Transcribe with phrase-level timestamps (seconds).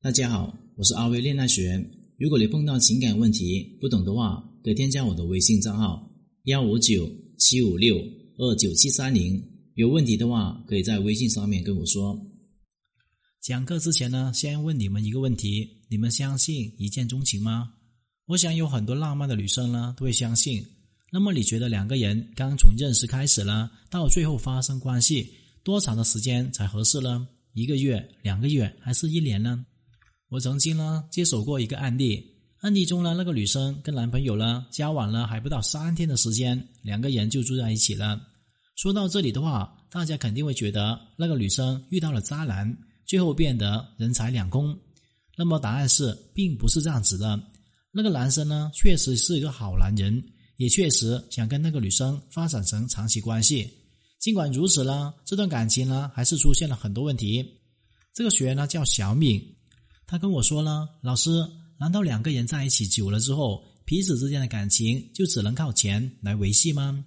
[0.00, 1.84] 大家好，我是阿威恋爱学。
[2.18, 6.08] 如果你碰到情感问题不懂的话，可以添加我的微信账号
[6.44, 7.96] 幺五九七五六
[8.36, 9.42] 二九七三零。
[9.74, 12.16] 有问题的话，可以在微信上面跟我说。
[13.40, 17.68] 讲课之前呢，先问你们一个问题：你们相信一见钟情吗？
[18.26, 20.64] 我想有很多浪漫的女生呢都会相信。
[21.10, 25.28] 那么你觉得两个人刚从认识开始呢，到最后发生关系，
[25.64, 27.26] 多长的时间才合适呢？
[27.52, 29.66] 一个月、两个月还是一年呢？
[30.30, 32.22] 我曾经呢接手过一个案例，
[32.60, 38.20] 案例中呢那个女生跟男朋友呢交往了还不到三天的时间，两个人就住在一起了。
[38.76, 44.78] 说到这里的话，大家肯定会觉得那个女生遇到了渣男，最后变得人财两空。
[45.34, 47.40] 那么答案是，并不是这样子的。
[47.90, 50.22] 那个男生呢确实是一个好男人，
[50.58, 53.68] 也确实想跟那个女生发展成长期关系。
[54.20, 57.44] 尽管如此呢，这段感情呢还是出现了很多问题。
[58.12, 59.42] 这个学员呢叫小敏。
[60.10, 61.46] 他跟我说了：“老师，
[61.78, 67.04] 难道两个人在一起久了之后，彼此之间的感情就只能靠钱来维系吗？”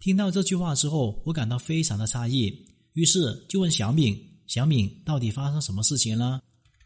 [0.00, 4.18] 听到这句话之后，我感到非常的诧异，于是就问小敏
[4.48, 6.40] ：“小敏，到底发生什么事情了？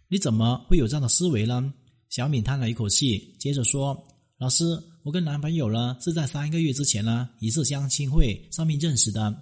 [0.08, 1.72] 你怎么会有这样的思维呢？”
[2.10, 3.96] 小敏叹了一口气，接着说
[4.38, 4.64] ：“老师，
[5.04, 9.32] 我跟男朋友呢是在三个月之前呢一次相亲会上面认识的，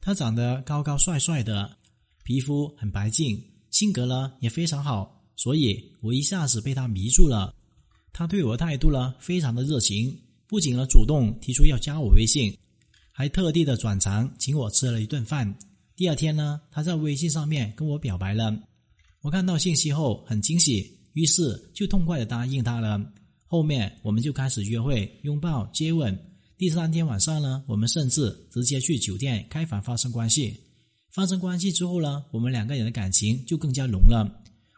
[0.00, 1.70] 他长得高高帅帅的，
[2.24, 7.54] 皮肤很白净，性格呢也非常好。”所以我一下子被他迷住了，
[8.12, 12.56] 他对我的态度呢非常的热情，不仅呢主动提出要加我微信，
[13.10, 15.52] 还特地的转场请我吃了一顿饭。
[15.96, 18.56] 第二天呢，他在微信上面跟我表白了，
[19.22, 23.00] 我看到信息后很惊喜，于是就痛快的答应他了。
[23.46, 26.18] 后面我们就开始约会、拥抱、接吻。
[26.56, 30.56] 第三天晚上呢，我们甚至直接去酒店开房发生关系。
[31.10, 34.28] 发生关系之后呢，我们两个人的感情就更加浓了。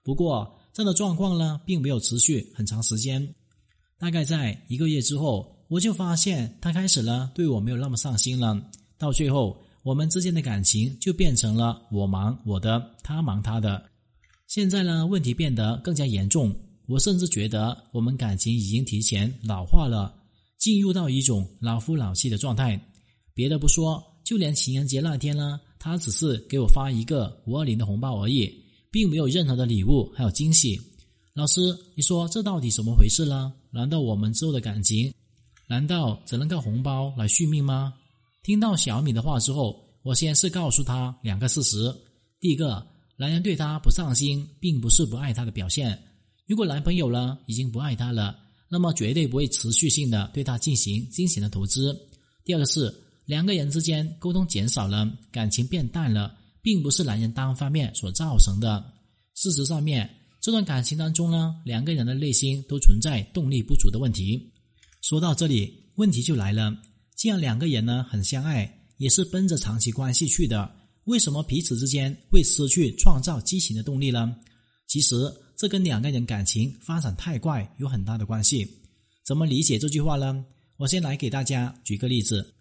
[0.07, 3.35] 不过，这样的状况呢，并没有持续很长时间。
[3.99, 8.57] 大概在一个月之后，我就发现他开始了对我没有那么上心了。
[8.97, 13.83] 到最后，我们之间的感情就变成了我忙我的，他忙他的。
[14.47, 16.55] 现在呢，问题变得更加严重。
[16.87, 20.15] 我甚至觉得我们感情已经提前老化了，
[20.57, 22.81] 进入到一种老夫老妻的状态。
[23.35, 28.66] 别的不说，就连情人节那天呢，他只是给我发一个五二零的红包而已。
[28.97, 30.81] 并没有任何的礼物，还有惊喜。
[31.35, 31.61] 老师，
[31.95, 33.53] 你说这到底怎么回事呢？
[33.71, 35.13] 难道我们之后的感情，
[35.69, 37.93] 难道只能靠红包来续命吗？
[38.43, 41.95] 听到小米的话之后，我先是告诉他两个事实：
[42.41, 42.87] 第一个，
[43.19, 46.03] 男人对她不上心，并不是不爱她的表现。
[46.47, 48.35] 如果男朋友呢已经不爱她了，
[48.71, 51.95] 那么绝对不会持续性的对她进行金钱的投资。
[52.47, 52.91] 第二个是
[53.27, 56.35] 两个人之间沟通减少了，感情变淡了。
[56.67, 58.85] 并不是男人单方面所造成的。
[59.35, 60.11] 事实上面，
[60.41, 64.53] 这段感情当中呢，两个人的内心都存在动力不足的问题。
[65.01, 66.77] 说到这里，问题就来了：
[67.15, 70.69] 既然两个人呢很相爱，也是奔着长期关系去的，
[71.05, 74.37] 为什么彼此之间会失去创造激情的动力呢？
[74.89, 75.15] 其实，
[75.57, 78.69] 这跟两个人感情发展太快有很大的关系。
[79.25, 80.45] 怎么理解这句话呢？
[80.79, 82.53] 我先来给大家举个例子：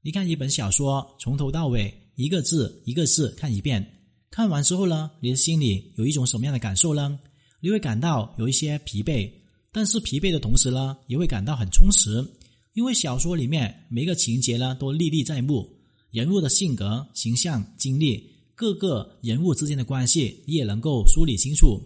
[0.00, 1.92] 你看一本小说，从头到尾。
[2.18, 3.94] 一个字一个字看一遍，
[4.28, 7.16] 看完之后呢，你的心里有一种什么样的感受呢？
[7.60, 9.30] 你会感到有一些疲惫，
[9.70, 12.26] 但是疲惫的同时呢，也会感到很充实，
[12.74, 15.64] 因为小说里面每个情节呢都历历在目，
[16.10, 21.80] 人物的性格、形象、经历，各个人物之间的关系你也能够梳理清楚。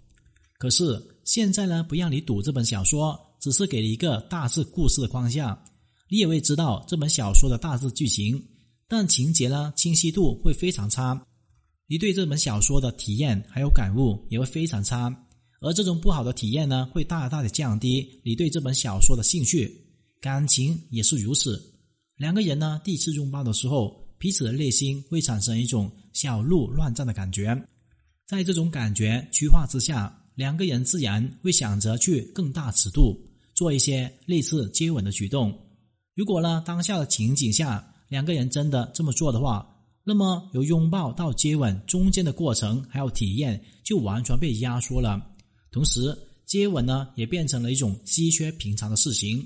[0.57, 5.63] 可是现在呢，不让你读这本小说，只是给了一个大致故事的框架，
[6.09, 8.43] 你也会知道这本小说的大致剧情。
[8.95, 11.19] 但情节呢，清晰度会非常差，
[11.87, 15.11] 你对这本小说的体验还有感悟也会非常差，
[15.61, 19.75] 而这种不好的体验呢，会大大的降低你对这本小说的兴趣。
[20.21, 21.59] 感情也是如此，
[22.17, 27.59] 两个人呢第一次拥抱的时候，彼此的内心会产生一种小鹿乱撞的感觉，
[28.27, 33.19] 在这种感觉驱化之下，两个人自然会想着去更大尺度
[33.55, 35.51] 做一些类似接吻的举动。
[36.13, 39.67] 如果呢当下的情景下，两个人真的这么做的话，
[40.03, 45.19] 那么由拥抱到接吻中间的过程还有体验就完全被压缩了。
[45.71, 46.15] 同时，
[46.45, 49.43] 接吻呢也变成了一种稀缺平常的事情。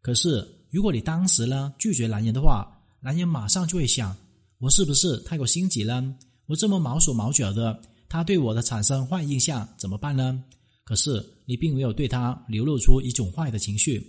[0.00, 2.66] 可是，如果你当时呢拒绝男人的话，
[3.00, 4.16] 男人马上就会想：
[4.58, 6.02] 我是不是太过心急了？
[6.46, 10.42] 我这么毛手毛脚的，他对我的产生坏印象怎么办呢？
[10.82, 14.04] 可是你并没有对他流露出一种坏的情绪。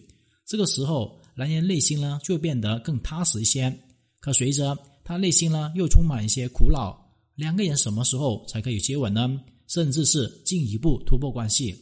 [0.47, 1.15] 这个时候。
[1.35, 3.75] 男人内心呢就变得更踏实一些，
[4.19, 6.97] 可随着他内心呢又充满一些苦恼，
[7.35, 9.39] 两个人什么时候才可以接吻呢？
[9.67, 11.75] 甚至是进一步突破关系。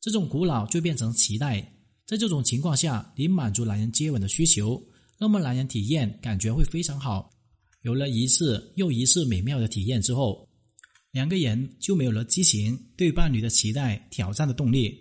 [0.00, 1.60] 这种苦恼就变成期待。
[2.06, 4.80] 在这种情况下，你满足男人接吻的需求，
[5.18, 7.30] 那么男人体验感觉会非常好。
[7.82, 10.48] 有了一次又一次美妙的体验之后，
[11.10, 14.96] 两个人就没有了激情、对伴侣的期待、挑战的动力。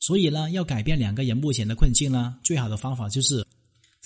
[0.00, 3.45] 所以呢，要改变两个人目前的困境呢，最好的方法就是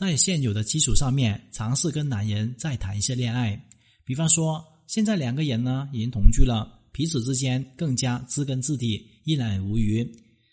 [0.01, 3.63] 在现有的基础上面尝试跟男人再谈一些恋爱。
[4.03, 10.03] 比方说，现在两个人呢已经同居了，彼此之间更加知根知底、一览无余。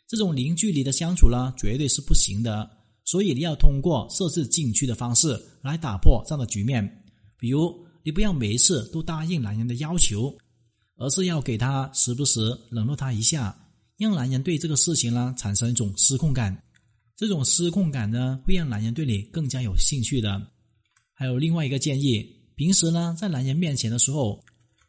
[0.05, 2.69] 这种零距离的相处呢，绝对是不行的。
[3.05, 6.85] 所以你要通过设置禁区的方式来打破这样的局面。
[7.39, 7.73] 比如，
[8.03, 10.38] 你不要每一次都答应男人的要求。
[11.00, 12.41] 而是要给他时不时
[12.71, 13.55] 冷落他一下，
[13.97, 16.61] 让男人对这个事情呢产生一种失控感。
[17.17, 20.39] 这种失控感呢，会让男人对你更加有兴趣的。
[21.13, 22.23] 还有另外一个建议，
[22.55, 24.39] 平时呢在男人面前的时候，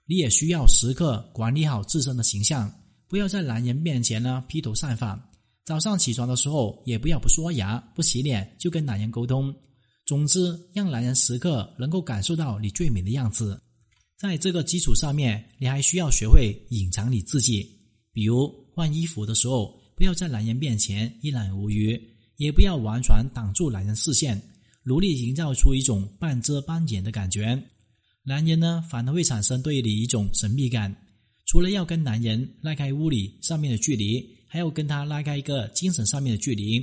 [0.04, 2.70] 你也需要时刻管理好自身的形象，
[3.08, 5.18] 不要在男人面前呢披头散发。
[5.64, 9.54] 早上起床的时候，也不要不刷牙、不洗脸就跟男人沟通。
[10.04, 13.58] 总之，让男人时刻能够感受到你最美的样子。
[14.18, 17.66] 在这个基础上面，你还需要学会隐藏你自己。
[18.12, 22.00] 比如换衣服的时候，不要在男人面前一览无余，
[22.38, 24.40] 也不要完全挡住男人视线，
[24.84, 27.62] 努力营造出一种半遮半掩的感觉。
[28.22, 30.94] 男人呢，反而会产生对你一种神秘感。
[31.46, 36.78] 除了要跟男人拉开物理上面的距离，还要跟他拉开一个精神上面的距离。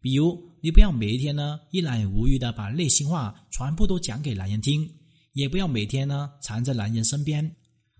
[0.00, 4.88] 比如，你不要每一天呢一览无余的把内心话全部都讲给男人听。
[5.34, 7.48] 也不要每天呢缠在男人身边，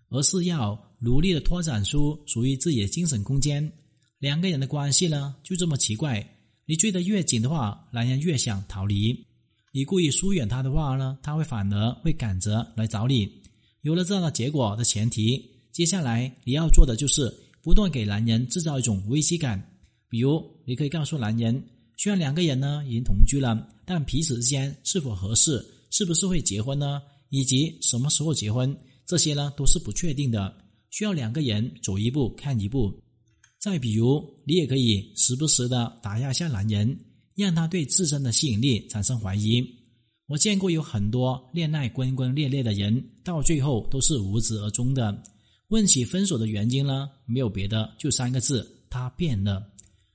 [0.08, 3.70] 而是要努力的拓展出属于自己的精神空间。
[4.18, 6.26] 两个人的关系呢就这么奇怪，
[6.68, 9.16] 你追得越紧的话，男人越想逃离；
[9.72, 13.30] 你故意疏远他的话呢，他会反而会赶着来找你。
[13.82, 15.40] 有了这样的结果的前提，
[15.70, 17.32] 接下来你要做的就是
[17.62, 19.62] 不断给男人制造一种危机感。
[20.08, 21.62] 比如，你可以告诉男人，
[21.96, 27.00] 虽然两个人呢已经同居了，但彼此之间是否合适，是不是会结婚呢？
[27.28, 28.76] 以及什么时候结婚，
[29.06, 30.52] 这些呢都是不确定的，
[30.90, 32.92] 需要两个人走一步看一步。
[33.66, 36.96] 再比如，你也可以时不时的打压一下男人，
[37.34, 39.60] 让他对自身的吸引力产生怀疑。
[40.28, 45.20] 我见过有很多恋爱轰轰烈烈的人，到最后都是无疾而终的。
[45.70, 49.60] 问起分手的原因呢，没有别的，就三个字：他变了。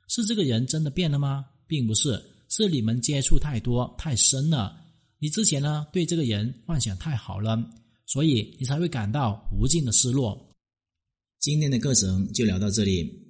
[0.07, 1.45] 是这个人真的变了吗？
[1.67, 4.81] 并不是，是你们接触太多太深了。
[5.19, 7.61] 你之前呢对这个人幻想太好了，
[8.05, 10.41] 所以你才会感到无尽的失落。
[11.41, 13.29] 今天的课程就聊到这里。